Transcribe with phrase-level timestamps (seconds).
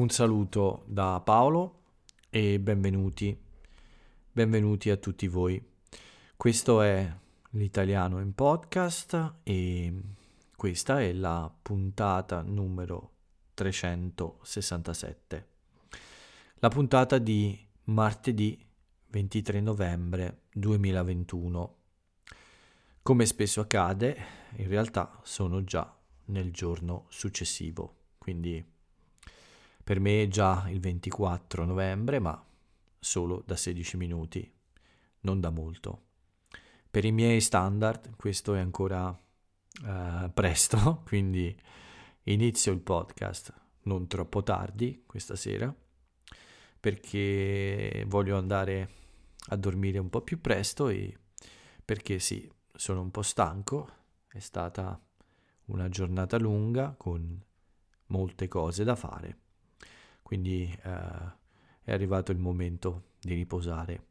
[0.00, 1.82] Un saluto da Paolo
[2.30, 3.38] e benvenuti,
[4.32, 5.62] benvenuti a tutti voi.
[6.38, 7.14] Questo è
[7.50, 9.92] l'italiano in podcast e
[10.56, 13.10] questa è la puntata numero
[13.52, 15.48] 367.
[16.54, 18.58] La puntata di martedì
[19.08, 21.76] 23 novembre 2021.
[23.02, 24.16] Come spesso accade,
[24.56, 25.94] in realtà sono già
[26.28, 28.78] nel giorno successivo, quindi
[29.90, 32.40] per me è già il 24 novembre, ma
[33.00, 34.48] solo da 16 minuti,
[35.22, 36.02] non da molto.
[36.88, 41.52] Per i miei standard questo è ancora uh, presto, quindi
[42.22, 45.74] inizio il podcast non troppo tardi questa sera,
[46.78, 48.90] perché voglio andare
[49.48, 51.18] a dormire un po' più presto e
[51.84, 53.90] perché sì, sono un po' stanco,
[54.28, 55.04] è stata
[55.64, 57.42] una giornata lunga con
[58.06, 59.39] molte cose da fare
[60.30, 61.32] quindi eh,
[61.82, 64.04] è arrivato il momento di riposare.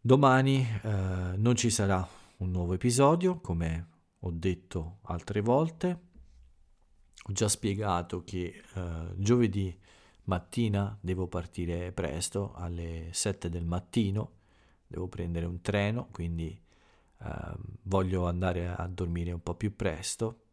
[0.00, 2.04] Domani eh, non ci sarà
[2.38, 6.00] un nuovo episodio, come ho detto altre volte.
[7.22, 9.78] Ho già spiegato che eh, giovedì
[10.24, 14.38] mattina devo partire presto, alle 7 del mattino,
[14.88, 16.60] devo prendere un treno, quindi
[17.20, 20.46] eh, voglio andare a dormire un po' più presto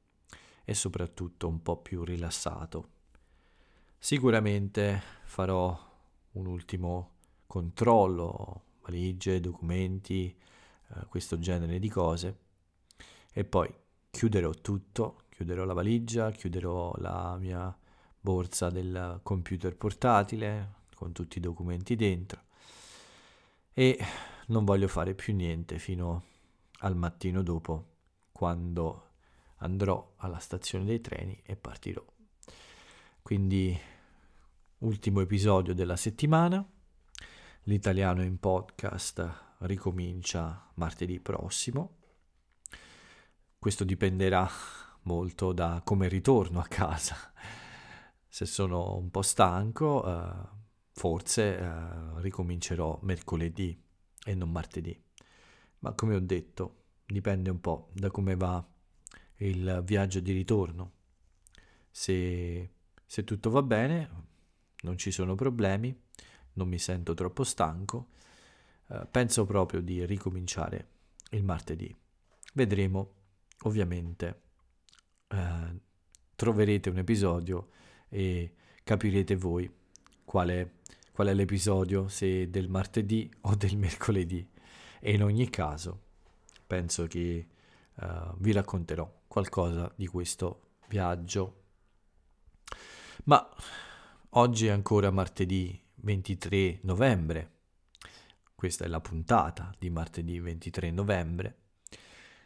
[0.64, 3.00] e soprattutto un po' più rilassato.
[4.04, 5.78] Sicuramente farò
[6.32, 7.12] un ultimo
[7.46, 10.36] controllo, valigie, documenti,
[10.88, 12.38] eh, questo genere di cose
[13.32, 13.72] e poi
[14.10, 17.78] chiuderò tutto, chiuderò la valigia, chiuderò la mia
[18.20, 22.46] borsa del computer portatile con tutti i documenti dentro
[23.72, 24.00] e
[24.48, 26.24] non voglio fare più niente fino
[26.80, 27.86] al mattino dopo
[28.32, 29.10] quando
[29.58, 32.04] andrò alla stazione dei treni e partirò.
[33.22, 33.80] Quindi
[34.80, 36.68] ultimo episodio della settimana.
[37.64, 41.98] L'italiano in podcast ricomincia martedì prossimo.
[43.60, 44.50] Questo dipenderà
[45.04, 47.16] molto da come ritorno a casa.
[48.28, 50.48] Se sono un po' stanco, eh,
[50.92, 53.80] forse eh, ricomincerò mercoledì
[54.26, 55.00] e non martedì.
[55.80, 58.66] Ma come ho detto, dipende un po' da come va
[59.38, 60.92] il viaggio di ritorno.
[61.92, 62.70] Se,
[63.12, 64.10] se tutto va bene,
[64.84, 65.94] non ci sono problemi,
[66.54, 68.12] non mi sento troppo stanco,
[68.88, 70.88] eh, penso proprio di ricominciare
[71.32, 71.94] il martedì.
[72.54, 73.12] Vedremo,
[73.64, 74.42] ovviamente,
[75.28, 75.80] eh,
[76.38, 77.72] troverete un episodio
[78.08, 79.70] e capirete voi
[80.24, 80.72] qual è,
[81.12, 84.50] qual è l'episodio, se del martedì o del mercoledì.
[85.02, 86.00] E in ogni caso,
[86.66, 87.46] penso che
[87.94, 88.06] uh,
[88.38, 91.61] vi racconterò qualcosa di questo viaggio.
[93.26, 93.48] Ma
[94.36, 97.52] Oggi è ancora martedì 23 novembre.
[98.56, 101.58] Questa è la puntata di martedì 23 novembre.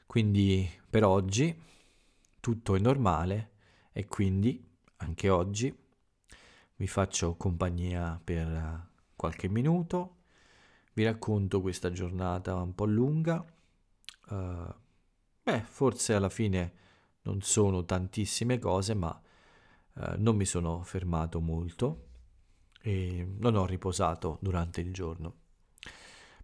[0.07, 1.55] Quindi per oggi
[2.39, 3.51] tutto è normale
[3.91, 5.77] e quindi anche oggi
[6.77, 10.15] vi faccio compagnia per qualche minuto.
[10.93, 13.45] Vi racconto questa giornata un po' lunga.
[14.29, 14.73] Uh,
[15.43, 16.73] beh, forse alla fine
[17.21, 19.21] non sono tantissime cose, ma
[19.97, 22.07] eh, non mi sono fermato molto
[22.81, 25.43] e non ho riposato durante il giorno.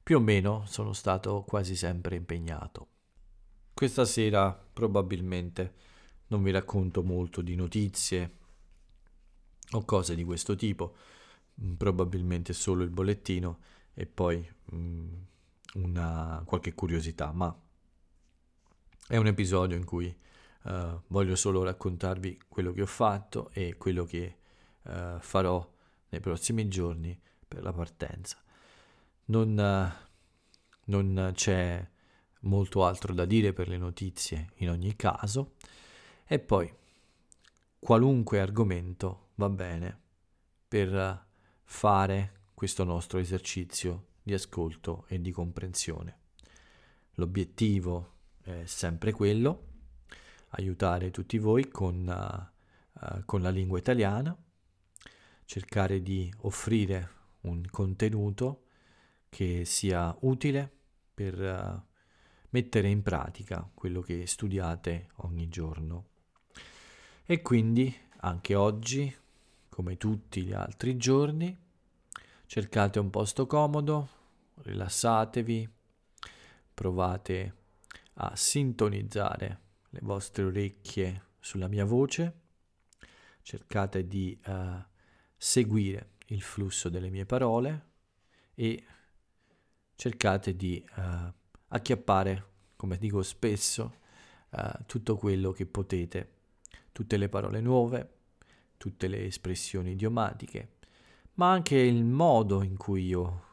[0.04, 2.88] Più o meno sono stato quasi sempre impegnato.
[3.74, 5.74] Questa sera probabilmente
[6.28, 8.38] non vi racconto molto di notizie
[9.72, 10.96] o cose di questo tipo,
[11.62, 13.60] mm, probabilmente solo il bollettino
[13.94, 15.26] e poi um,
[15.76, 17.56] una, qualche curiosità, ma
[19.08, 20.16] è un episodio in cui
[20.64, 24.38] Uh, voglio solo raccontarvi quello che ho fatto e quello che
[24.84, 25.68] uh, farò
[26.10, 28.38] nei prossimi giorni per la partenza.
[29.26, 30.08] Non, uh,
[30.86, 31.90] non c'è
[32.42, 35.54] molto altro da dire per le notizie in ogni caso
[36.26, 36.72] e poi
[37.80, 40.00] qualunque argomento va bene
[40.68, 41.26] per
[41.64, 46.20] fare questo nostro esercizio di ascolto e di comprensione.
[47.16, 48.14] L'obiettivo
[48.44, 49.70] è sempre quello
[50.52, 54.36] aiutare tutti voi con, uh, uh, con la lingua italiana,
[55.46, 58.66] cercare di offrire un contenuto
[59.30, 60.72] che sia utile
[61.14, 61.90] per uh,
[62.50, 66.08] mettere in pratica quello che studiate ogni giorno.
[67.26, 67.94] E quindi
[68.24, 69.14] anche oggi,
[69.70, 71.58] come tutti gli altri giorni,
[72.46, 74.10] cercate un posto comodo,
[74.56, 75.70] rilassatevi,
[76.74, 77.56] provate
[78.16, 79.61] a sintonizzare
[79.92, 82.40] le vostre orecchie sulla mia voce,
[83.42, 84.84] cercate di uh,
[85.38, 87.90] seguire il flusso delle mie parole
[88.54, 88.84] e
[89.96, 91.34] cercate di uh,
[91.68, 92.46] acchiappare,
[92.76, 93.96] come dico spesso,
[94.50, 96.32] uh, tutto quello che potete,
[96.92, 98.14] tutte le parole nuove,
[98.78, 100.78] tutte le espressioni idiomatiche,
[101.36, 103.46] ma anche il modo in cui io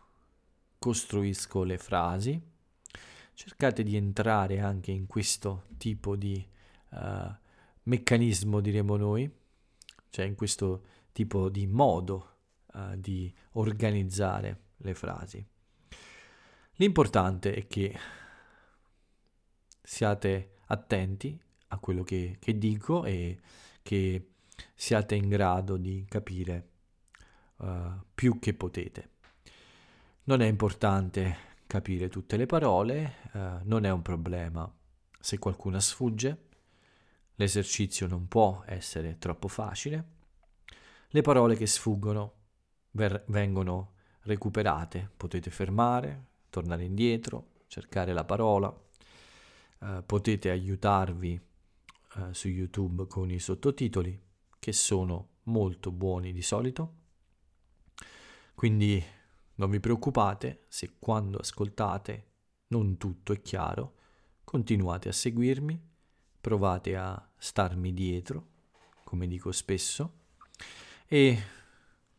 [0.79, 2.41] costruisco le frasi.
[3.39, 6.45] Cercate di entrare anche in questo tipo di
[6.91, 7.33] uh,
[7.85, 9.33] meccanismo, diremo noi,
[10.11, 12.39] cioè in questo tipo di modo
[12.73, 15.47] uh, di organizzare le frasi.
[16.73, 17.97] L'importante è che
[19.81, 23.39] siate attenti a quello che, che dico e
[23.83, 24.33] che
[24.75, 26.71] siate in grado di capire
[27.59, 29.11] uh, più che potete.
[30.25, 34.69] Non è importante capire tutte le parole, uh, non è un problema.
[35.21, 36.47] Se qualcuna sfugge,
[37.35, 40.17] l'esercizio non può essere troppo facile,
[41.09, 42.33] le parole che sfuggono
[42.93, 43.93] ver- vengono
[44.23, 51.39] recuperate, potete fermare, tornare indietro, cercare la parola, uh, potete aiutarvi
[52.15, 54.19] uh, su YouTube con i sottotitoli
[54.59, 56.95] che sono molto buoni di solito.
[58.55, 59.05] Quindi
[59.59, 62.27] non vi preoccupate se quando ascoltate
[62.69, 63.95] non tutto è chiaro,
[64.45, 65.81] continuate a seguirmi,
[66.41, 68.47] provate a starmi dietro,
[69.05, 70.27] come dico spesso,
[71.07, 71.43] e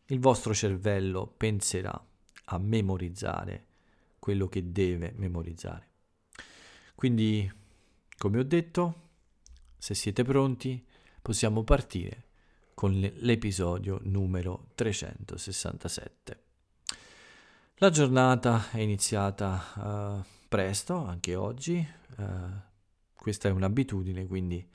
[0.05, 2.07] il vostro cervello penserà
[2.45, 3.67] a memorizzare
[4.19, 5.87] quello che deve memorizzare.
[6.95, 7.49] Quindi,
[8.17, 9.09] come ho detto,
[9.77, 10.85] se siete pronti,
[11.21, 12.25] possiamo partire
[12.73, 16.47] con l'episodio numero 367.
[17.81, 21.87] La giornata è iniziata uh, presto, anche oggi.
[22.17, 22.25] Uh,
[23.15, 24.69] questa è un'abitudine, quindi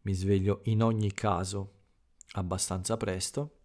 [0.00, 1.74] mi sveglio in ogni caso
[2.32, 3.58] abbastanza presto,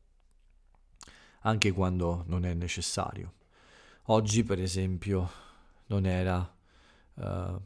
[1.39, 3.33] anche quando non è necessario.
[4.09, 5.27] Oggi, per esempio,
[5.87, 6.55] non era
[7.15, 7.59] uh,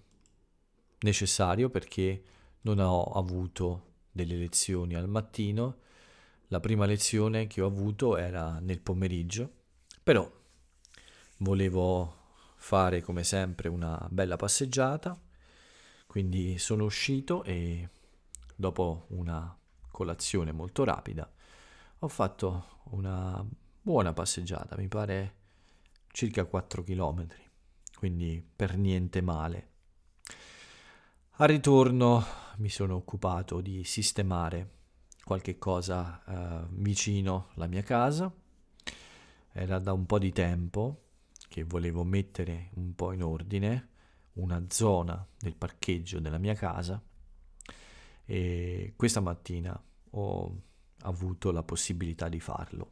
[1.00, 2.24] necessario perché
[2.62, 5.80] non ho avuto delle lezioni al mattino.
[6.48, 9.52] La prima lezione che ho avuto era nel pomeriggio,
[10.02, 10.40] però
[11.42, 12.18] volevo
[12.56, 15.20] fare come sempre una bella passeggiata,
[16.08, 17.88] quindi sono uscito e
[18.56, 19.56] dopo una
[19.90, 21.30] colazione molto rapida
[22.04, 23.46] ho fatto una
[23.82, 25.36] buona passeggiata, mi pare
[26.12, 27.28] circa 4 km,
[27.96, 29.70] quindi per niente male.
[31.36, 32.24] Al ritorno
[32.58, 34.70] mi sono occupato di sistemare
[35.24, 38.34] qualche cosa eh, vicino alla mia casa.
[39.52, 41.02] Era da un po' di tempo
[41.52, 43.90] che volevo mettere un po' in ordine
[44.36, 47.04] una zona del parcheggio della mia casa
[48.24, 49.78] e questa mattina
[50.12, 50.62] ho
[51.02, 52.92] avuto la possibilità di farlo.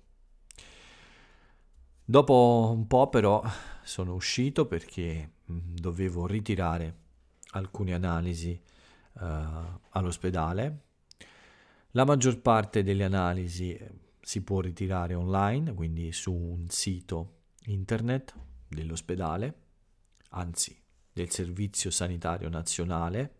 [2.03, 3.41] Dopo un po' però
[3.81, 6.97] sono uscito perché mm, dovevo ritirare
[7.51, 8.61] alcune analisi
[9.13, 9.21] uh,
[9.91, 10.79] all'ospedale.
[11.91, 13.89] La maggior parte delle analisi eh,
[14.19, 19.53] si può ritirare online, quindi su un sito internet dell'ospedale,
[20.29, 20.79] anzi
[21.11, 23.35] del Servizio Sanitario Nazionale,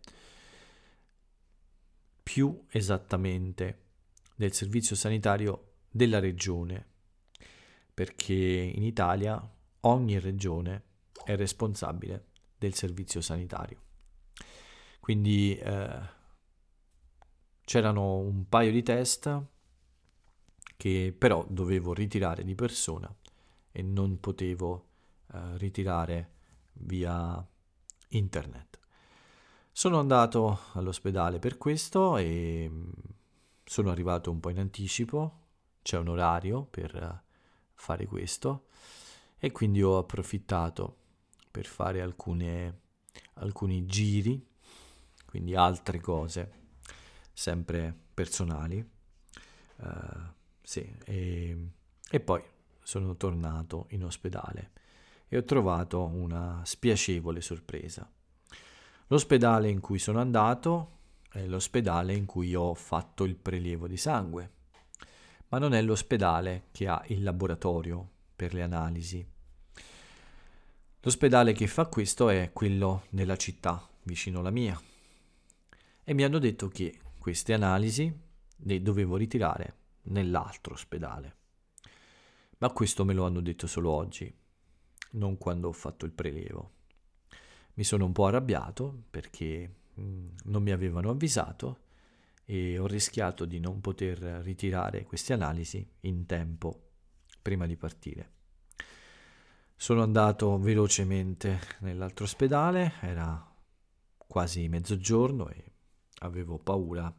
[2.22, 3.84] più esattamente
[4.34, 6.86] del Servizio Sanitario della regione
[8.00, 9.38] perché in Italia
[9.80, 10.84] ogni regione
[11.22, 13.78] è responsabile del servizio sanitario.
[15.00, 16.00] Quindi eh,
[17.62, 19.42] c'erano un paio di test
[20.78, 23.14] che però dovevo ritirare di persona
[23.70, 24.89] e non potevo
[25.32, 26.30] eh, ritirare
[26.72, 27.44] via
[28.08, 28.78] internet.
[29.70, 32.90] Sono andato all'ospedale per questo e mm,
[33.64, 35.38] sono arrivato un po' in anticipo,
[35.82, 37.22] c'è un orario per
[37.74, 38.66] fare questo
[39.38, 40.96] e quindi ho approfittato
[41.50, 42.80] per fare alcune,
[43.34, 44.44] alcuni giri,
[45.24, 46.52] quindi altre cose,
[47.32, 48.86] sempre personali.
[49.76, 50.28] Uh,
[50.60, 51.68] sì, e,
[52.10, 52.42] e poi
[52.82, 54.72] sono tornato in ospedale
[55.30, 58.06] e ho trovato una spiacevole sorpresa.
[59.06, 60.98] L'ospedale in cui sono andato
[61.30, 64.58] è l'ospedale in cui ho fatto il prelievo di sangue
[65.50, 69.24] ma non è l'ospedale che ha il laboratorio per le analisi.
[71.00, 74.80] L'ospedale che fa questo è quello nella città, vicino alla mia.
[76.04, 78.12] E mi hanno detto che queste analisi
[78.56, 81.36] le dovevo ritirare nell'altro ospedale.
[82.58, 84.32] Ma questo me lo hanno detto solo oggi,
[85.12, 86.72] non quando ho fatto il prelievo.
[87.74, 91.78] Mi sono un po' arrabbiato perché mm, non mi avevano avvisato
[92.44, 96.88] e ho rischiato di non poter ritirare queste analisi in tempo
[97.40, 98.38] prima di partire.
[99.76, 103.46] Sono andato velocemente nell'altro ospedale, era
[104.16, 105.64] quasi mezzogiorno e
[106.18, 107.12] avevo paura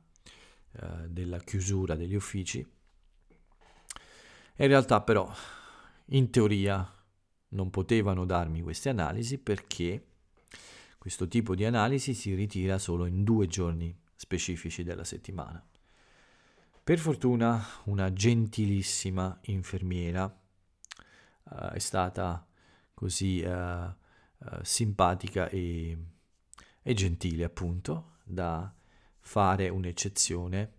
[0.73, 2.59] eh, della chiusura degli uffici.
[2.59, 5.31] in realtà però,
[6.07, 7.00] in teoria,
[7.51, 10.05] non potevano darmi queste analisi perché
[10.97, 15.63] questo tipo di analisi si ritira solo in due giorni specifici della settimana.
[16.83, 22.45] Per fortuna una gentilissima infermiera uh, è stata
[22.93, 23.93] così uh, uh,
[24.61, 25.97] simpatica e,
[26.81, 28.71] e, gentile appunto da
[29.19, 30.71] fare un'eccezione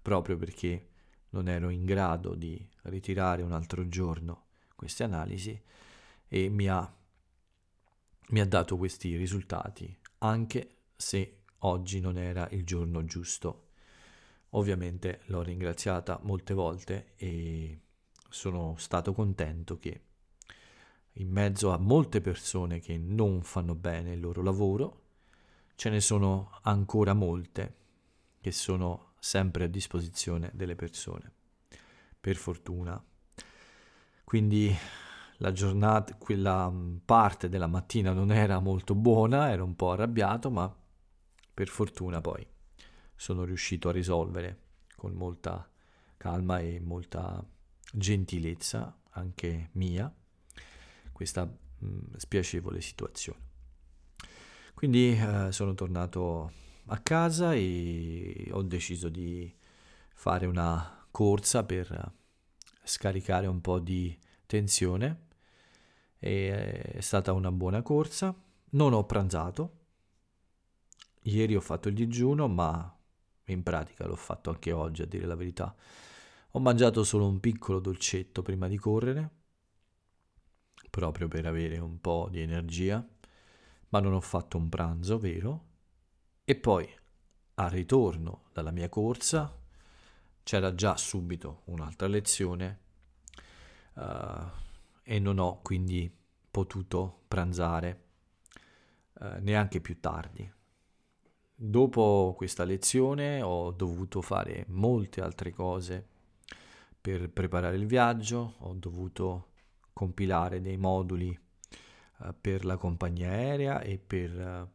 [0.00, 0.88] proprio perché
[1.30, 4.48] non ero in grado di ritirare un altro giorno
[4.80, 5.60] queste analisi
[6.26, 6.90] e mi ha,
[8.28, 13.66] mi ha dato questi risultati anche se oggi non era il giorno giusto.
[14.54, 17.78] Ovviamente l'ho ringraziata molte volte e
[18.30, 20.00] sono stato contento che
[21.12, 25.02] in mezzo a molte persone che non fanno bene il loro lavoro,
[25.74, 27.76] ce ne sono ancora molte
[28.40, 31.30] che sono sempre a disposizione delle persone.
[32.18, 33.04] Per fortuna.
[34.30, 34.72] Quindi
[35.38, 36.72] la giornata, quella
[37.04, 40.72] parte della mattina non era molto buona, ero un po' arrabbiato, ma
[41.52, 42.46] per fortuna poi
[43.16, 44.58] sono riuscito a risolvere
[44.94, 45.68] con molta
[46.16, 47.44] calma e molta
[47.92, 50.14] gentilezza anche mia
[51.10, 53.40] questa mh, mm, spiacevole situazione.
[54.74, 56.52] Quindi eh, sono tornato
[56.86, 59.52] a casa e ho deciso di
[60.14, 62.18] fare una corsa per
[62.90, 64.16] scaricare un po' di
[64.46, 65.28] tensione.
[66.18, 68.34] E è stata una buona corsa.
[68.72, 69.80] Non ho pranzato
[71.24, 72.96] Ieri ho fatto il digiuno, ma
[73.44, 75.74] in pratica l'ho fatto anche oggi, a dire la verità.
[76.52, 79.30] Ho mangiato solo un piccolo dolcetto prima di correre,
[80.88, 83.06] proprio per avere un po' di energia,
[83.90, 85.64] ma non ho fatto un pranzo vero.
[86.44, 86.88] E poi,
[87.54, 89.54] al ritorno dalla mia corsa,
[90.42, 92.78] c'era già subito un'altra lezione
[93.94, 94.48] uh,
[95.02, 96.12] e non ho quindi
[96.50, 98.04] potuto pranzare
[99.20, 100.50] uh, neanche più tardi.
[101.54, 106.06] Dopo questa lezione ho dovuto fare molte altre cose
[107.00, 109.48] per preparare il viaggio, ho dovuto
[109.92, 111.38] compilare dei moduli
[112.18, 114.68] uh, per la compagnia aerea e per,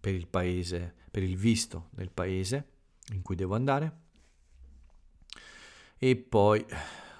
[0.00, 2.71] per il paese, per il visto del paese
[3.12, 4.00] in cui devo andare
[5.96, 6.64] e poi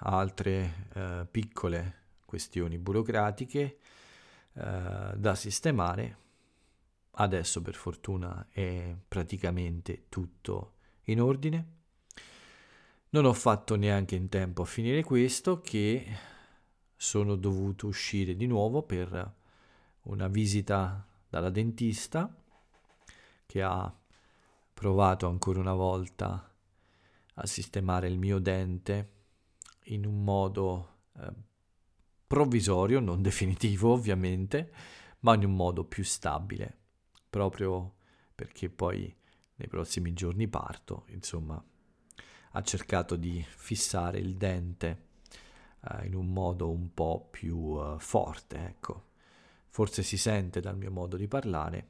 [0.00, 3.78] altre piccole questioni burocratiche
[4.52, 6.22] da sistemare
[7.14, 11.80] Adesso per fortuna è praticamente tutto in ordine.
[13.10, 16.06] Non ho fatto neanche in tempo a finire questo che
[16.96, 19.34] sono dovuto uscire di nuovo per
[20.02, 22.34] una visita dalla dentista
[23.44, 23.94] che ha
[24.82, 26.52] provato ancora una volta
[27.34, 29.12] a sistemare il mio dente
[29.84, 31.32] in un modo eh,
[32.26, 34.72] provvisorio, non definitivo ovviamente,
[35.20, 36.78] ma in un modo più stabile
[37.30, 37.94] proprio
[38.34, 39.14] perché poi
[39.54, 41.64] nei prossimi giorni parto, insomma,
[42.50, 45.10] ha cercato di fissare il dente
[45.82, 49.10] uh, in un modo un po' più uh, forte, ecco.
[49.68, 51.86] Forse si sente dal mio modo di parlare.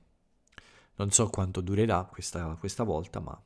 [0.95, 3.43] Non so quanto durerà questa, questa volta, ma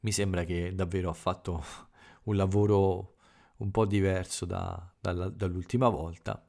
[0.00, 1.64] mi sembra che davvero ha fatto
[2.24, 3.14] un lavoro
[3.58, 6.44] un po' diverso da, da, dall'ultima volta.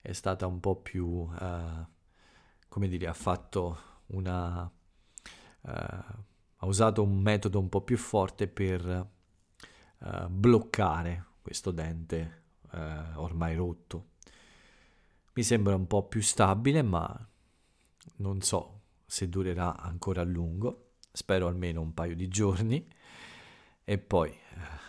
[0.00, 1.06] È stata un po' più...
[1.06, 1.86] Uh,
[2.68, 4.70] come dire, ha fatto una...
[5.60, 5.70] Uh,
[6.58, 8.84] ha usato un metodo un po' più forte per
[9.98, 12.44] uh, bloccare questo dente
[13.14, 14.08] ormai rotto.
[15.32, 17.26] Mi sembra un po' più stabile, ma
[18.16, 20.94] non so se durerà ancora a lungo.
[21.12, 22.86] Spero almeno un paio di giorni.
[23.84, 24.34] E poi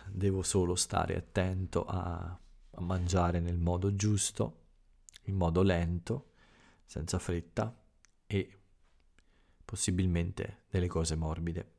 [0.07, 2.39] devo solo stare attento a,
[2.71, 4.65] a mangiare nel modo giusto,
[5.23, 6.31] in modo lento
[6.85, 7.75] senza fretta
[8.25, 8.59] e
[9.63, 11.73] possibilmente delle cose morbide.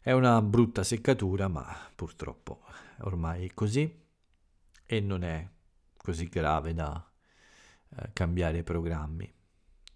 [0.00, 2.62] È una brutta seccatura, ma purtroppo
[3.02, 4.00] ormai è così
[4.84, 5.48] e non è
[5.96, 7.12] così grave da
[7.96, 9.32] eh, cambiare programmi.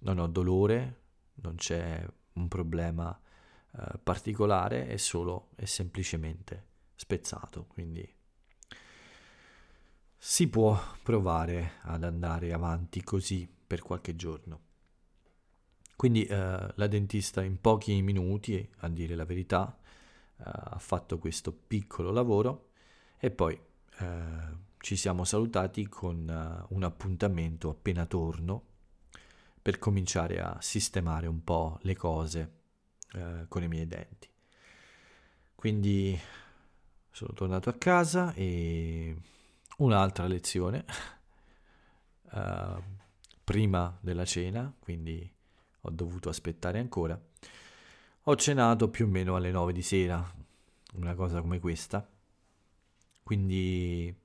[0.07, 1.01] Non ho dolore,
[1.43, 3.19] non c'è un problema
[3.73, 8.09] eh, particolare, è solo e semplicemente spezzato, quindi
[10.17, 14.61] si può provare ad andare avanti così per qualche giorno.
[15.97, 19.77] Quindi eh, la dentista in pochi minuti, a dire la verità,
[20.37, 22.69] eh, ha fatto questo piccolo lavoro
[23.19, 23.61] e poi
[23.99, 28.75] eh, ci siamo salutati con uh, un appuntamento appena torno
[29.67, 32.53] per cominciare a sistemare un po' le cose
[33.15, 34.31] uh, con i miei denti.
[35.57, 36.17] Quindi
[37.11, 39.17] sono tornato a casa e
[39.79, 40.85] un'altra lezione
[42.31, 42.81] uh,
[43.43, 45.29] prima della cena, quindi
[45.81, 47.21] ho dovuto aspettare ancora.
[48.23, 50.33] Ho cenato più o meno alle 9 di sera,
[50.93, 52.09] una cosa come questa.
[53.21, 54.17] Quindi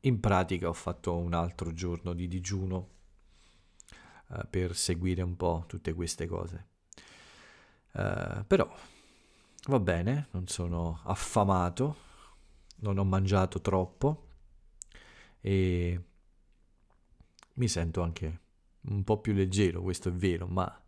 [0.00, 2.92] in pratica ho fatto un altro giorno di digiuno
[4.34, 6.66] uh, per seguire un po' tutte queste cose.
[7.92, 8.68] Uh, però
[9.68, 11.96] va bene, non sono affamato,
[12.76, 14.26] non ho mangiato troppo
[15.40, 16.02] e
[17.54, 18.40] mi sento anche
[18.82, 20.82] un po' più leggero, questo è vero, ma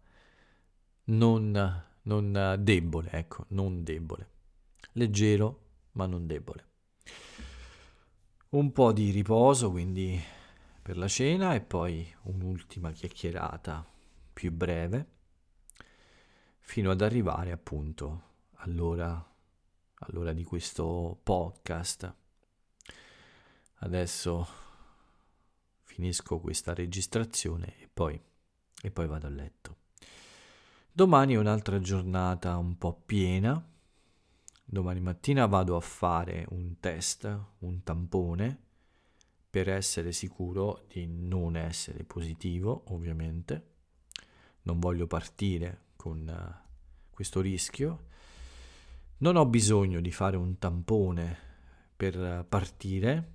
[1.04, 4.30] non, non debole, ecco, non debole.
[4.92, 5.60] Leggero,
[5.92, 6.66] ma non debole
[8.56, 10.18] un po' di riposo quindi
[10.86, 13.84] per la cena e poi un'ultima chiacchierata
[14.32, 15.08] più breve
[16.60, 18.22] fino ad arrivare appunto
[18.58, 19.34] all'ora,
[19.94, 22.14] all'ora di questo podcast.
[23.78, 24.46] Adesso
[25.82, 28.22] finisco questa registrazione e poi,
[28.80, 29.76] e poi vado a letto.
[30.92, 33.60] Domani è un'altra giornata un po' piena
[34.68, 38.65] Domani mattina vado a fare un test, un tampone,
[39.56, 43.68] per essere sicuro di non essere positivo, ovviamente.
[44.64, 48.08] Non voglio partire con uh, questo rischio.
[49.18, 51.38] Non ho bisogno di fare un tampone
[51.96, 53.32] per partire.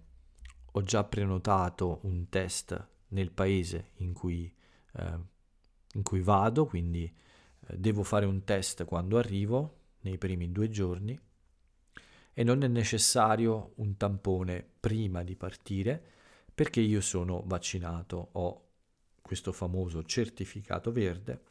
[0.73, 4.53] Ho già prenotato un test nel paese in cui,
[4.99, 5.19] uh,
[5.93, 7.11] in cui vado, quindi
[7.61, 11.19] uh, devo fare un test quando arrivo nei primi due giorni
[12.33, 16.01] e non è necessario un tampone prima di partire
[16.53, 18.65] perché io sono vaccinato, ho
[19.21, 21.43] questo famoso certificato verde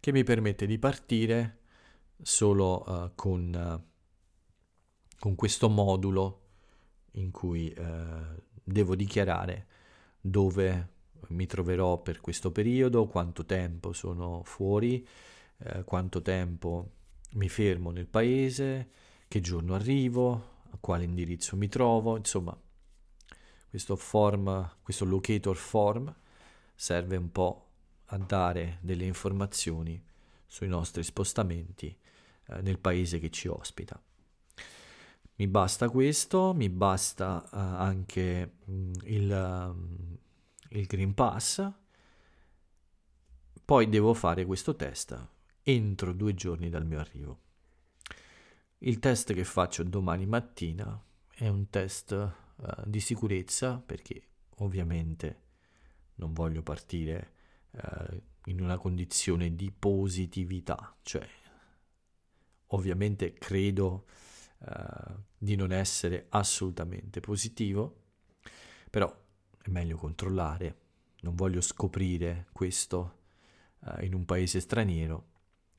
[0.00, 1.58] che mi permette di partire
[2.22, 6.40] solo uh, con, uh, con, questo modulo
[7.12, 9.66] in cui uh, devo dichiarare
[10.20, 10.94] dove
[11.28, 15.06] mi troverò per questo periodo, quanto tempo sono fuori,
[15.84, 16.90] quanto tempo
[17.36, 18.90] mi fermo nel paese,
[19.28, 22.58] che giorno arrivo, a quale indirizzo mi trovo, insomma,
[23.68, 26.14] questo form, questo locator form
[26.74, 27.68] serve un po'
[28.06, 30.02] a dare delle informazioni
[30.46, 31.94] sui nostri spostamenti
[32.46, 34.00] eh, nel paese che ci ospita.
[35.38, 40.16] Mi basta questo, mi basta uh, anche mm, il, um,
[40.70, 41.70] il Green Pass,
[43.62, 45.34] poi devo fare questo test
[45.68, 47.40] entro due giorni dal mio arrivo.
[48.78, 54.22] Il test che faccio domani mattina è un test uh, di sicurezza perché
[54.58, 55.42] ovviamente
[56.16, 57.32] non voglio partire
[57.72, 61.26] uh, in una condizione di positività, cioè
[62.68, 64.06] ovviamente credo
[64.58, 68.04] uh, di non essere assolutamente positivo,
[68.88, 69.12] però
[69.60, 70.80] è meglio controllare,
[71.22, 73.14] non voglio scoprire questo
[74.00, 75.34] in un paese straniero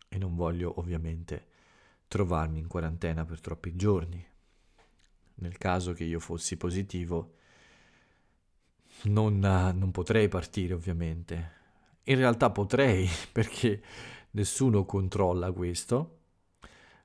[0.10, 1.48] e non voglio ovviamente
[2.08, 4.26] trovarmi in quarantena per troppi giorni.
[5.36, 7.36] Nel caso che io fossi positivo,
[9.04, 11.56] non, non potrei partire ovviamente.
[12.04, 13.82] In realtà potrei perché
[14.32, 16.20] nessuno controlla questo,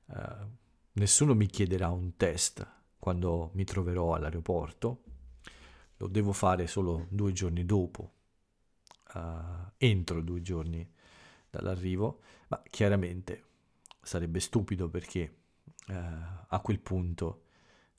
[0.05, 0.47] uh,
[0.93, 2.65] nessuno mi chiederà un test
[2.97, 5.03] quando mi troverò all'aeroporto,
[5.97, 8.11] lo devo fare solo due giorni dopo,
[9.13, 9.19] uh,
[9.77, 10.92] entro due giorni
[11.53, 13.43] dall'arrivo, ma chiaramente
[14.01, 15.35] sarebbe stupido perché
[15.87, 15.93] eh,
[16.47, 17.43] a quel punto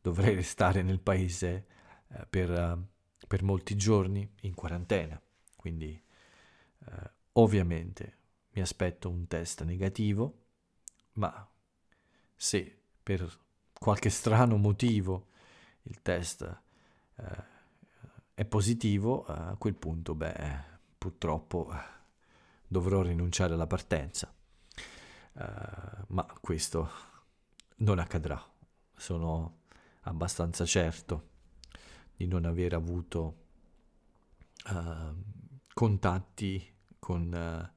[0.01, 1.67] dovrei restare nel paese
[2.09, 5.21] eh, per, uh, per, molti giorni in quarantena.
[5.57, 6.03] Quindi
[6.87, 8.17] eh, ovviamente
[8.51, 10.39] mi aspetto un test negativo,
[11.13, 11.49] ma
[12.35, 13.39] se per
[13.73, 15.29] qualche strano motivo
[15.83, 16.43] il test
[17.17, 17.53] eh,
[18.35, 21.71] è positivo, a quel punto, beh, purtroppo
[22.67, 24.33] dovrò rinunciare alla partenza.
[25.33, 26.91] Uh, ma questo
[27.77, 28.43] non accadrà.
[28.97, 29.63] Sono
[30.03, 31.31] abbastanza certo
[32.17, 33.47] di non aver avuto
[34.71, 35.15] uh,
[35.73, 37.73] contatti con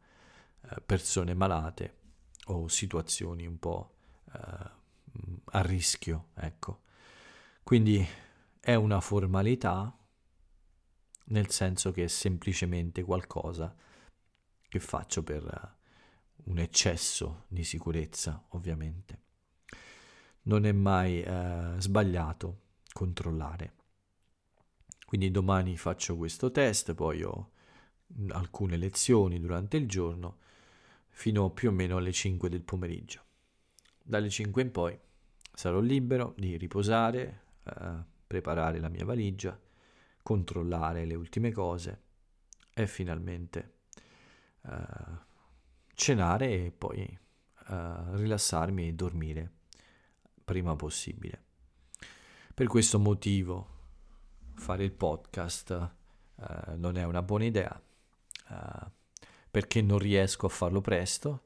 [0.65, 1.95] uh, persone malate
[2.45, 3.91] o situazioni un po'
[5.45, 6.81] a rischio, ecco.
[7.63, 8.05] Quindi
[8.59, 9.97] è una formalità
[11.25, 13.73] nel senso che è semplicemente qualcosa
[14.67, 19.21] che faccio per uh, un eccesso di sicurezza, ovviamente.
[20.43, 22.61] Non è mai uh, sbagliato
[22.93, 23.73] controllare.
[25.05, 27.51] Quindi domani faccio questo test, poi ho
[28.29, 30.37] alcune lezioni durante il giorno
[31.09, 33.23] fino più o meno alle 5 del pomeriggio.
[34.03, 34.97] Dalle 5 in poi
[35.53, 39.59] sarò libero di riposare, eh, preparare la mia valigia,
[40.21, 42.01] controllare le ultime cose
[42.73, 43.76] e finalmente
[44.67, 45.25] eh,
[45.93, 47.17] cenare e poi eh,
[48.15, 49.51] rilassarmi e dormire
[50.43, 51.43] prima possibile.
[52.53, 53.75] Per questo motivo
[54.55, 55.91] fare il podcast
[56.35, 56.43] uh,
[56.77, 57.81] non è una buona idea
[58.49, 58.89] uh,
[59.51, 61.43] perché non riesco a farlo presto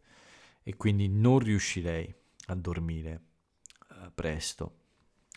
[0.63, 2.13] e quindi non riuscirei
[2.45, 3.21] a dormire
[3.89, 4.75] uh, presto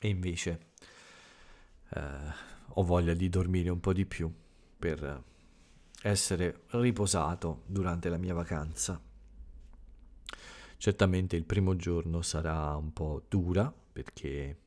[0.00, 0.72] e invece
[2.76, 4.32] ho voglia di dormire un po' di più
[4.76, 5.22] per
[6.06, 9.00] essere riposato durante la mia vacanza.
[10.76, 14.58] Certamente il primo giorno sarà un po' dura perché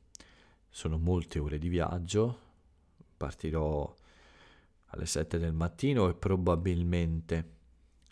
[0.68, 2.40] sono molte ore di viaggio,
[3.16, 3.94] partirò
[4.86, 7.56] alle 7 del mattino e probabilmente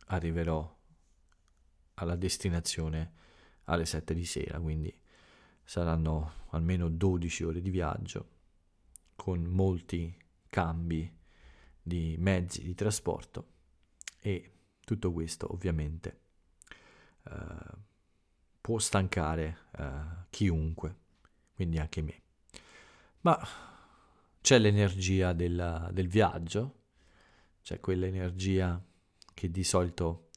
[0.06, 0.76] arriverò
[1.94, 3.12] alla destinazione
[3.64, 4.96] alle 7 di sera, quindi
[5.64, 8.28] saranno almeno 12 ore di viaggio
[9.16, 11.15] con molti cambi
[11.86, 13.52] di mezzi di trasporto
[14.20, 16.20] e tutto questo ovviamente
[17.22, 17.84] eh,
[18.60, 20.96] può stancare eh, chiunque,
[21.54, 22.22] quindi anche me.
[23.20, 23.38] Ma
[24.40, 26.86] c'è l'energia della, del viaggio,
[27.62, 28.84] c'è quell'energia
[29.32, 30.30] che di solito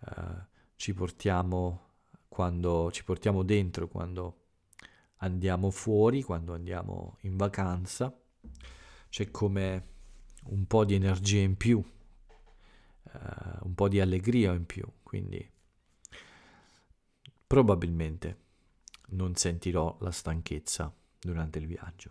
[0.00, 0.42] uh,
[0.76, 1.92] ci portiamo
[2.28, 4.44] quando ci portiamo dentro quando
[5.18, 8.14] andiamo fuori, quando andiamo in vacanza,
[9.08, 9.93] c'è come
[10.46, 13.12] un po' di energia in più, uh,
[13.62, 15.50] un po' di allegria in più, quindi
[17.46, 18.38] probabilmente
[19.10, 22.10] non sentirò la stanchezza durante il viaggio.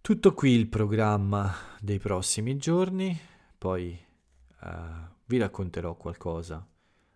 [0.00, 3.18] Tutto qui il programma dei prossimi giorni,
[3.58, 3.98] poi
[4.60, 4.68] uh,
[5.26, 6.66] vi racconterò qualcosa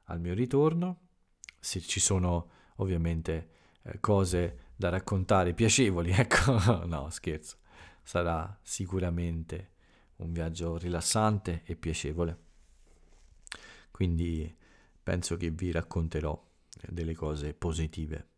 [0.05, 0.99] al mio ritorno,
[1.59, 3.51] se ci sono ovviamente
[3.83, 7.57] eh, cose da raccontare piacevoli, ecco, no scherzo,
[8.03, 9.71] sarà sicuramente
[10.17, 12.39] un viaggio rilassante e piacevole.
[13.91, 14.55] Quindi
[15.03, 16.51] penso che vi racconterò
[16.89, 18.29] delle cose positive.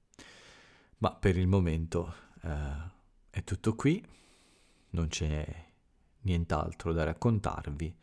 [0.99, 2.93] Ma per il momento eh,
[3.31, 4.05] è tutto qui
[4.91, 5.45] non c'è
[6.23, 7.95] nient'altro da raccontarvi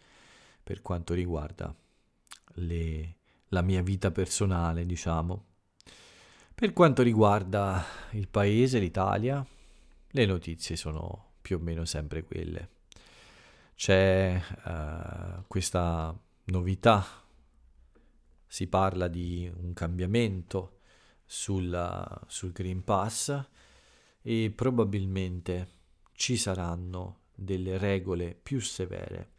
[0.62, 1.74] per quanto riguarda
[2.56, 3.16] le,
[3.48, 5.46] la mia vita personale, diciamo.
[6.54, 9.44] Per quanto riguarda il paese, l'Italia,
[10.08, 12.70] le notizie sono più o meno sempre quelle.
[13.76, 17.06] C'è uh, questa novità,
[18.48, 20.80] si parla di un cambiamento
[21.26, 23.48] sul, sul Green Pass
[24.22, 25.68] e probabilmente
[26.14, 29.30] ci saranno delle regole più severe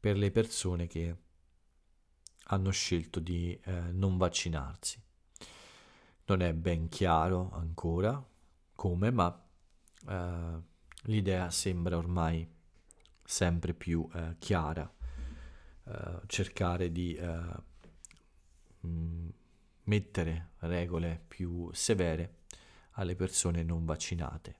[0.00, 1.16] per le persone che
[2.46, 5.00] hanno scelto di eh, non vaccinarsi.
[6.24, 8.20] Non è ben chiaro ancora
[8.74, 9.44] come, ma
[10.08, 10.76] eh,
[11.08, 12.48] l'idea sembra ormai
[13.24, 14.90] sempre più eh, chiara.
[15.84, 17.40] Eh, cercare di eh,
[18.80, 19.28] mh,
[19.84, 22.36] mettere regole più severe
[22.92, 24.56] alle persone non vaccinate.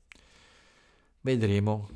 [1.20, 1.88] Vedremo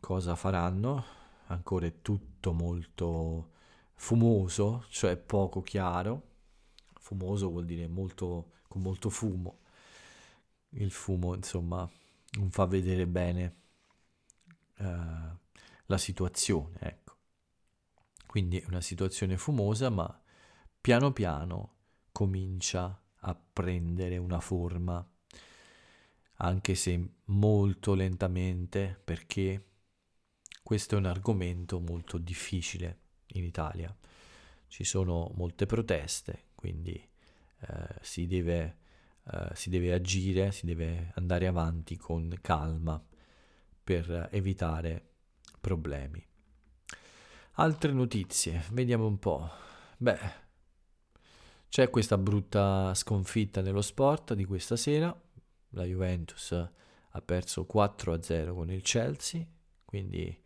[0.00, 1.04] cosa faranno,
[1.46, 3.50] ancora è tutto molto
[3.94, 6.26] fumoso, cioè poco chiaro.
[6.98, 9.60] Fumoso vuol dire molto, con molto fumo.
[10.70, 11.88] Il fumo, insomma,
[12.38, 13.56] non fa vedere bene
[14.78, 15.36] uh,
[15.86, 17.16] la situazione, ecco.
[18.26, 20.22] Quindi è una situazione fumosa, ma
[20.80, 21.76] piano piano
[22.12, 25.06] comincia a prendere una forma
[26.40, 29.64] anche se molto lentamente, perché
[30.62, 33.94] questo è un argomento molto difficile in Italia.
[34.66, 38.78] Ci sono molte proteste, quindi eh, si, deve,
[39.24, 43.02] eh, si deve agire, si deve andare avanti con calma
[43.88, 45.12] per evitare
[45.62, 46.22] problemi.
[47.52, 49.48] Altre notizie, vediamo un po'.
[49.96, 50.18] Beh,
[51.70, 55.18] c'è questa brutta sconfitta nello sport di questa sera,
[55.70, 59.42] la Juventus ha perso 4-0 con il Chelsea,
[59.86, 60.38] quindi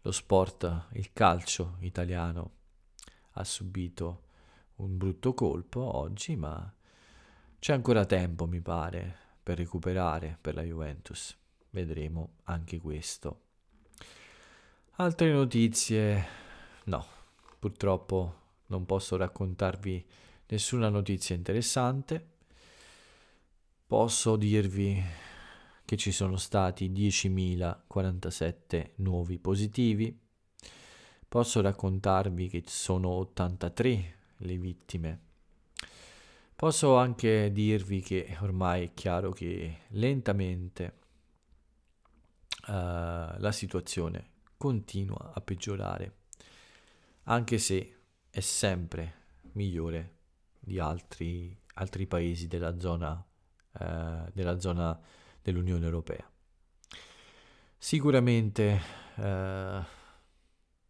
[0.00, 2.52] lo sport, il calcio italiano
[3.32, 4.22] ha subito
[4.76, 6.74] un brutto colpo oggi, ma
[7.58, 11.36] c'è ancora tempo, mi pare, per recuperare per la Juventus.
[11.70, 13.42] Vedremo anche questo.
[14.96, 16.24] Altre notizie?
[16.84, 17.04] No,
[17.58, 18.34] purtroppo
[18.66, 20.06] non posso raccontarvi
[20.46, 22.36] nessuna notizia interessante.
[23.86, 25.02] Posso dirvi
[25.84, 30.16] che ci sono stati 10.047 nuovi positivi.
[31.26, 35.20] Posso raccontarvi che sono 83 le vittime.
[36.54, 40.94] Posso anche dirvi che ormai è chiaro che lentamente
[42.70, 46.16] la situazione continua a peggiorare,
[47.24, 48.00] anche se
[48.30, 49.14] è sempre
[49.52, 50.16] migliore
[50.58, 54.98] di altri, altri paesi della zona, uh, della zona
[55.40, 56.30] dell'Unione Europea.
[57.78, 58.80] Sicuramente
[59.16, 59.82] uh,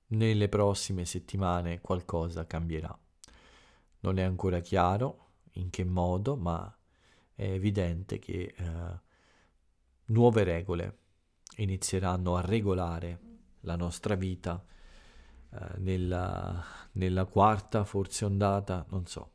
[0.09, 2.99] nelle prossime settimane qualcosa cambierà.
[4.01, 6.73] Non è ancora chiaro in che modo, ma
[7.35, 9.01] è evidente che eh,
[10.07, 10.99] nuove regole
[11.59, 13.21] inizieranno a regolare
[13.61, 14.64] la nostra vita
[15.51, 19.33] eh, nella, nella quarta, forse ondata, non so,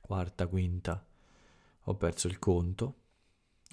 [0.00, 1.04] quarta, quinta,
[1.88, 2.94] ho perso il conto,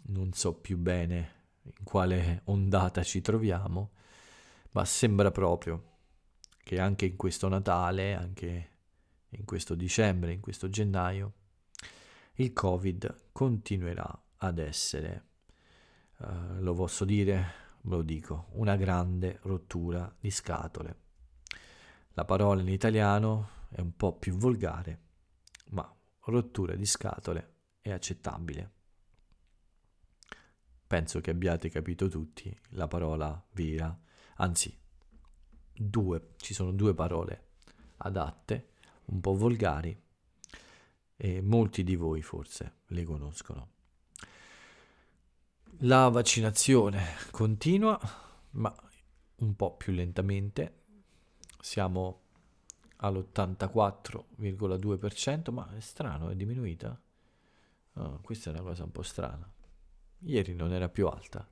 [0.08, 3.91] non so più bene in quale ondata ci troviamo,
[4.72, 5.91] ma sembra proprio
[6.63, 8.69] che anche in questo Natale, anche
[9.30, 11.34] in questo dicembre, in questo gennaio,
[12.36, 15.26] il Covid continuerà ad essere,
[16.17, 21.02] uh, lo posso dire, ve lo dico, una grande rottura di scatole.
[22.13, 25.02] La parola in italiano è un po' più volgare,
[25.69, 28.72] ma rottura di scatole è accettabile.
[30.86, 33.98] Penso che abbiate capito tutti la parola vera,
[34.36, 34.78] anzi,
[35.74, 37.48] due, ci sono due parole
[37.98, 38.69] adatte
[39.06, 40.00] un po' volgari
[41.15, 43.73] e molti di voi forse le conoscono.
[45.80, 48.00] La vaccinazione continua,
[48.52, 48.72] ma
[49.38, 50.82] un po' più lentamente.
[51.60, 52.22] Siamo
[52.98, 57.02] all'84,2%, ma è strano, è diminuita.
[57.94, 59.52] Oh, questa è una cosa un po' strana.
[60.20, 61.50] Ieri non era più alta.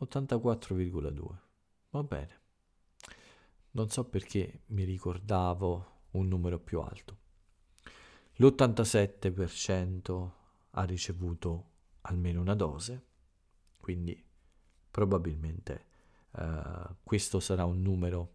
[0.00, 1.34] 84,2.
[1.90, 2.40] Va bene.
[3.72, 7.16] Non so perché mi ricordavo un numero più alto.
[8.34, 10.30] L'87%
[10.70, 11.70] ha ricevuto
[12.08, 13.04] almeno una dose,
[13.78, 14.22] quindi
[14.90, 15.84] probabilmente
[16.32, 18.34] uh, questo sarà un numero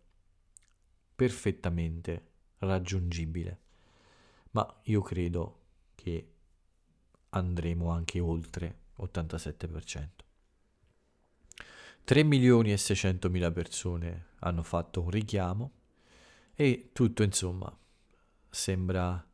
[1.15, 3.59] perfettamente raggiungibile,
[4.51, 5.59] ma io credo
[5.95, 6.31] che
[7.29, 10.09] andremo anche oltre 87%.
[12.05, 15.71] 3 milioni e 600 mila persone hanno fatto un richiamo
[16.53, 17.75] e tutto insomma
[18.49, 19.25] sembra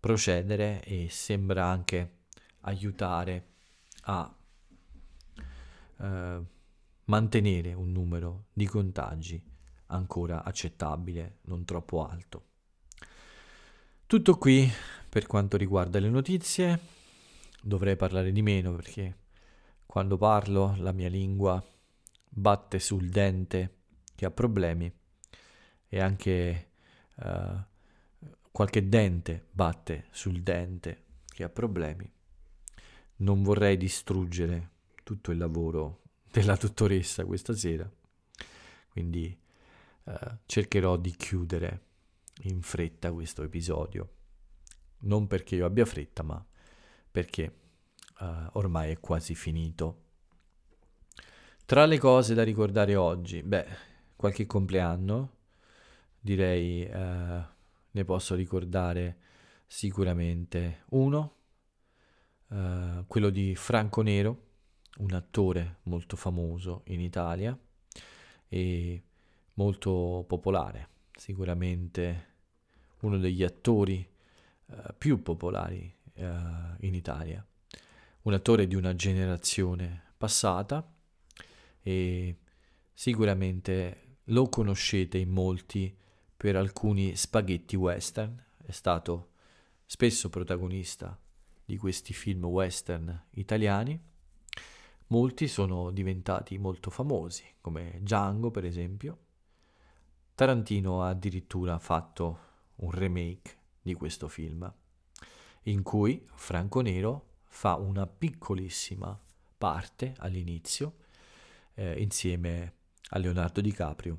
[0.00, 2.22] procedere e sembra anche
[2.60, 3.53] aiutare
[4.04, 4.34] a
[6.00, 6.42] eh,
[7.04, 9.42] mantenere un numero di contagi
[9.86, 12.46] ancora accettabile, non troppo alto.
[14.06, 14.70] Tutto qui
[15.08, 16.80] per quanto riguarda le notizie,
[17.62, 19.18] dovrei parlare di meno perché
[19.86, 21.62] quando parlo la mia lingua
[22.28, 23.82] batte sul dente
[24.14, 24.92] che ha problemi
[25.88, 26.70] e anche
[27.16, 27.56] uh,
[28.50, 32.10] qualche dente batte sul dente che ha problemi.
[33.16, 34.70] Non vorrei distruggere
[35.04, 37.90] tutto il lavoro della dottoressa questa sera,
[38.88, 39.36] quindi
[40.04, 40.12] uh,
[40.46, 41.82] cercherò di chiudere
[42.42, 44.08] in fretta questo episodio.
[45.00, 46.44] Non perché io abbia fretta, ma
[47.10, 47.54] perché
[48.20, 50.02] uh, ormai è quasi finito.
[51.66, 53.66] Tra le cose da ricordare oggi, beh,
[54.16, 55.32] qualche compleanno,
[56.20, 57.44] direi eh,
[57.90, 59.18] ne posso ricordare
[59.66, 61.36] sicuramente uno,
[62.54, 64.42] eh, quello di Franco Nero,
[64.98, 67.58] un attore molto famoso in Italia
[68.48, 69.02] e
[69.54, 72.32] molto popolare, sicuramente
[73.00, 74.06] uno degli attori
[74.66, 76.24] eh, più popolari eh,
[76.80, 77.44] in Italia,
[78.22, 80.88] un attore di una generazione passata
[81.82, 82.38] e
[82.92, 85.94] sicuramente lo conoscete in molti
[86.36, 89.32] per alcuni spaghetti western, è stato
[89.86, 91.18] spesso protagonista
[91.64, 94.00] di questi film western italiani.
[95.08, 99.18] Molti sono diventati molto famosi, come Django per esempio.
[100.34, 102.38] Tarantino ha addirittura fatto
[102.76, 104.72] un remake di questo film,
[105.64, 109.18] in cui Franco Nero fa una piccolissima
[109.56, 110.96] parte all'inizio
[111.74, 112.74] eh, insieme
[113.10, 114.18] a Leonardo DiCaprio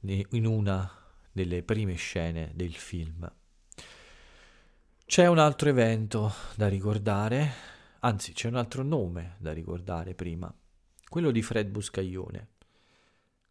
[0.00, 0.90] in una
[1.30, 3.30] delle prime scene del film.
[5.12, 7.52] C'è un altro evento da ricordare,
[8.00, 10.50] anzi c'è un altro nome da ricordare prima,
[11.06, 12.48] quello di Fred Buscaglione.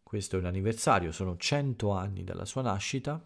[0.02, 3.24] Questo è un anniversario, sono 100 anni dalla sua nascita.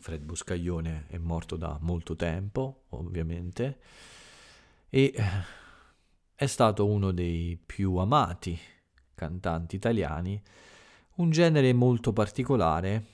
[0.00, 3.78] Fred Buscaglione è morto da molto tempo, ovviamente,
[4.88, 5.14] e
[6.34, 8.58] è stato uno dei più amati
[9.14, 10.42] cantanti italiani,
[11.18, 13.04] un genere molto particolare,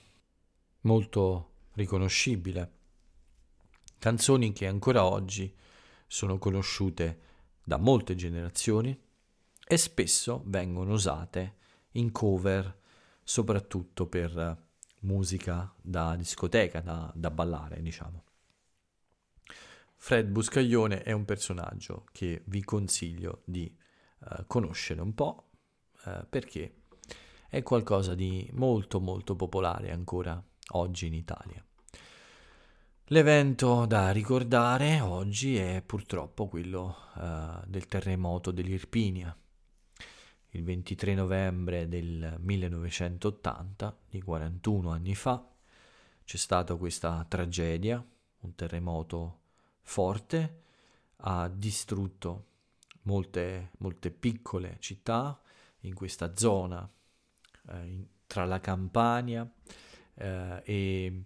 [0.81, 2.71] molto riconoscibile.
[3.97, 5.53] Canzoni che ancora oggi
[6.07, 7.19] sono conosciute
[7.63, 8.97] da molte generazioni
[9.67, 11.55] e spesso vengono usate
[11.93, 12.79] in cover
[13.23, 14.63] soprattutto per
[15.01, 18.23] musica da discoteca, da, da ballare, diciamo.
[19.95, 23.75] Fred Buscaglione è un personaggio che vi consiglio di
[24.19, 25.49] uh, conoscere un po'
[26.05, 26.81] uh, perché
[27.49, 31.64] è qualcosa di molto molto popolare ancora oggi in Italia.
[33.09, 39.37] L'evento da ricordare oggi è purtroppo quello uh, del terremoto dell'Irpinia,
[40.49, 45.47] il 23 novembre del 1980, di 41 anni fa,
[46.23, 48.03] c'è stata questa tragedia,
[48.39, 49.41] un terremoto
[49.83, 50.61] forte,
[51.17, 52.45] ha distrutto
[53.03, 55.39] molte, molte piccole città
[55.81, 56.89] in questa zona
[57.69, 59.47] eh, in, tra la Campania
[60.15, 61.23] eh, e,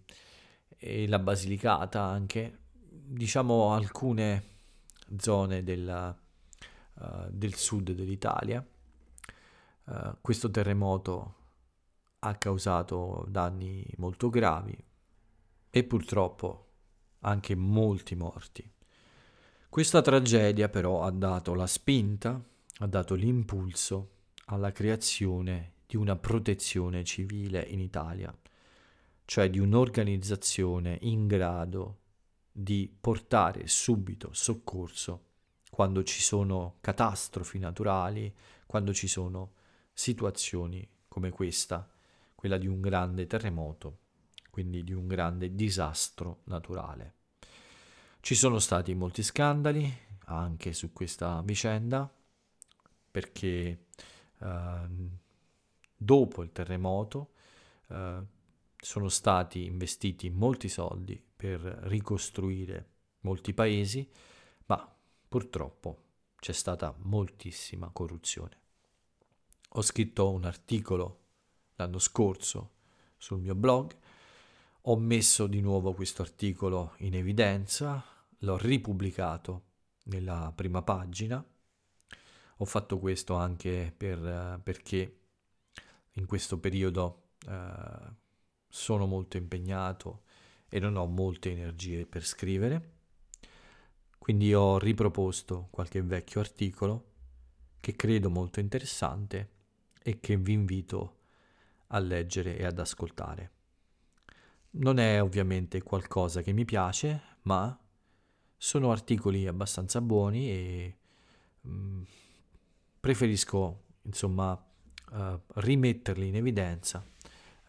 [0.80, 4.44] e, la Basilicata anche, diciamo alcune
[5.18, 6.18] zone della,
[6.96, 8.66] uh, del sud dell'Italia
[9.90, 11.36] eh, questo terremoto
[12.20, 14.78] ha causato danni molto gravi
[15.70, 16.68] e purtroppo
[17.22, 18.70] anche molti morti.
[19.68, 22.42] Questa tragedia però ha dato la spinta,
[22.80, 28.36] ha dato l'impulso alla creazione di una protezione civile in Italia,
[29.30, 31.98] cioè di un'organizzazione in grado
[32.52, 35.26] di portare subito soccorso
[35.70, 39.52] quando ci sono catastrofi naturali, quando ci sono
[39.94, 41.88] situazioni come questa,
[42.34, 44.00] quella di un grande terremoto,
[44.50, 47.14] quindi di un grande disastro naturale.
[48.22, 52.12] Ci sono stati molti scandali anche su questa vicenda
[53.12, 53.86] perché
[54.40, 54.88] eh,
[55.96, 57.34] dopo il terremoto
[57.90, 58.38] eh,
[58.80, 62.90] sono stati investiti molti soldi per ricostruire
[63.22, 64.10] molti paesi,
[64.68, 64.96] ma
[65.28, 66.04] purtroppo
[66.38, 68.58] c'è stata moltissima corruzione.
[69.74, 71.18] Ho scritto un articolo
[71.76, 72.72] l'anno scorso
[73.18, 73.96] sul mio blog,
[74.82, 78.04] ho messo di nuovo questo articolo in evidenza,
[78.40, 79.64] l'ho ripubblicato
[80.06, 81.44] nella prima pagina.
[82.62, 85.20] Ho fatto questo anche per, perché
[86.14, 88.14] in questo periodo eh,
[88.70, 90.22] sono molto impegnato
[90.70, 92.98] e non ho molte energie per scrivere.
[94.18, 97.06] Quindi ho riproposto qualche vecchio articolo
[97.80, 99.50] che credo molto interessante
[100.04, 101.18] e che vi invito
[101.88, 103.52] a leggere e ad ascoltare.
[104.72, 107.78] Non è ovviamente qualcosa che mi piace, ma
[108.56, 110.98] sono articoli abbastanza buoni e
[111.68, 112.02] mm,
[113.00, 117.04] preferisco insomma uh, rimetterli in evidenza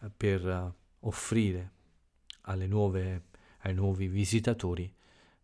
[0.01, 1.71] uh, per uh, offrire
[2.67, 3.25] nuove,
[3.59, 4.93] ai nuovi visitatori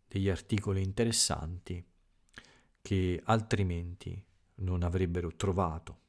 [0.06, 1.84] degli articoli interessanti
[2.82, 4.22] che altrimenti
[4.56, 6.06] non avrebbero trovato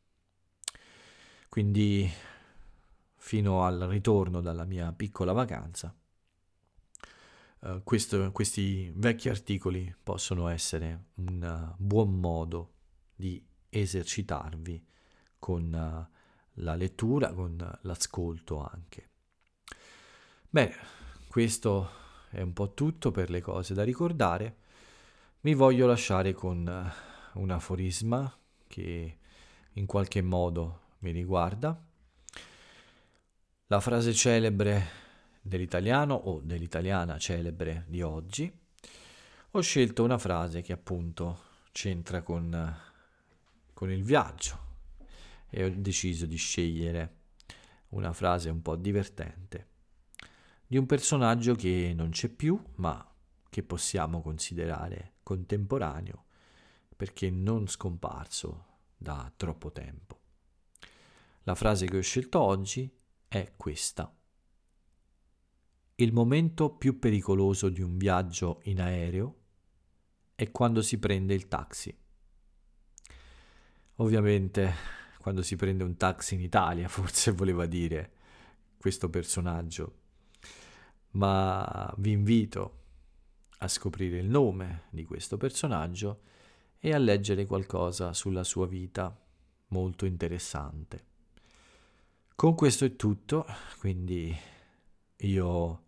[1.49, 2.07] quindi
[3.15, 5.93] fino al ritorno dalla mia piccola vacanza,
[7.61, 12.73] uh, questo, questi vecchi articoli possono essere un buon modo
[13.15, 14.85] di esercitarvi
[15.39, 16.15] con uh,
[16.61, 19.08] la lettura, con l'ascolto anche.
[20.51, 20.75] Bene,
[21.27, 21.91] questo
[22.31, 24.55] è un po' tutto per le cose da ricordare.
[25.41, 26.65] Vi voglio lasciare con
[27.35, 28.35] uh, un aforisma
[28.65, 29.17] che
[29.71, 31.79] in qualche modo mi riguarda.
[33.67, 34.87] La frase celebre
[35.39, 38.51] dell'italiano o dell'italiana celebre di oggi,
[39.51, 42.75] ho scelto una frase che appunto c'entra con,
[43.71, 44.57] con il viaggio
[45.47, 47.17] e ho deciso di scegliere
[47.89, 49.68] una frase un po' divertente
[50.71, 53.03] di un personaggio che non c'è più ma
[53.49, 56.25] che possiamo considerare contemporaneo
[56.95, 58.65] perché non scomparso
[58.95, 60.19] da troppo tempo.
[61.43, 62.87] La frase che ho scelto oggi
[63.27, 64.15] è questa.
[65.95, 69.37] Il momento più pericoloso di un viaggio in aereo
[70.35, 71.97] è quando si prende il taxi.
[73.95, 74.73] Ovviamente
[75.17, 78.11] quando si prende un taxi in Italia, forse voleva dire
[78.77, 79.98] questo personaggio,
[81.11, 82.77] ma vi invito
[83.59, 86.21] a scoprire il nome di questo personaggio
[86.79, 89.15] e a leggere qualcosa sulla sua vita
[89.67, 91.05] molto interessante.
[92.35, 93.45] Con questo è tutto,
[93.79, 94.35] quindi
[95.17, 95.83] io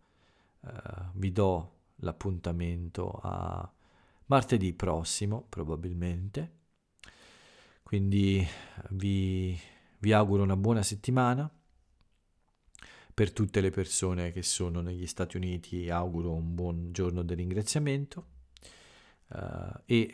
[1.13, 3.72] vi do l'appuntamento a
[4.26, 6.59] martedì prossimo, probabilmente.
[7.84, 8.45] Quindi
[8.89, 9.57] vi,
[9.99, 11.49] vi auguro una buona settimana.
[13.22, 18.26] Per tutte le persone che sono negli Stati Uniti auguro un buon giorno del ringraziamento
[19.28, 20.11] uh, e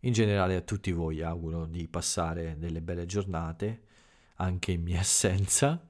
[0.00, 3.84] in generale a tutti voi auguro di passare delle belle giornate
[4.34, 5.88] anche in mia assenza.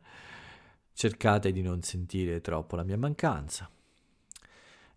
[0.93, 3.68] Cercate di non sentire troppo la mia mancanza.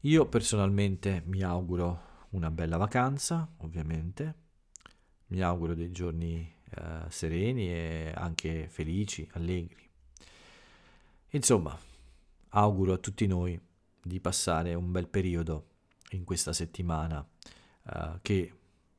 [0.02, 4.36] Io personalmente mi auguro una bella vacanza, ovviamente.
[5.30, 9.93] Mi auguro dei giorni eh, sereni e anche felici, allegri.
[11.36, 11.76] Insomma,
[12.50, 13.60] auguro a tutti noi
[14.04, 15.70] di passare un bel periodo
[16.12, 17.28] in questa settimana
[17.92, 18.54] eh, che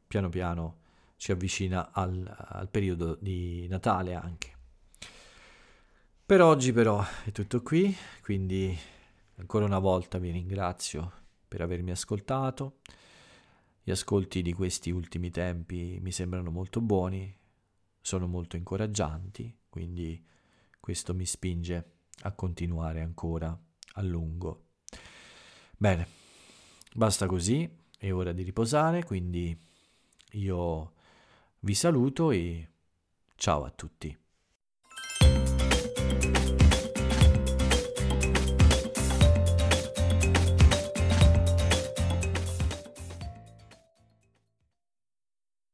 [0.05, 0.78] piano piano
[1.16, 4.53] ci avvicina al, al periodo di Natale anche.
[6.26, 8.76] Per oggi però è tutto qui, quindi
[9.37, 11.12] ancora una volta vi ringrazio
[11.47, 12.80] per avermi ascoltato.
[13.80, 17.32] Gli ascolti di questi ultimi tempi mi sembrano molto buoni,
[18.01, 20.20] sono molto incoraggianti, quindi
[20.80, 21.93] questo mi spinge
[22.25, 23.57] a continuare ancora
[23.95, 24.68] a lungo.
[25.77, 26.07] Bene,
[26.95, 27.68] basta così,
[27.99, 29.57] è ora di riposare, quindi
[30.33, 30.93] io
[31.61, 32.68] vi saluto e
[33.37, 34.24] ciao a tutti.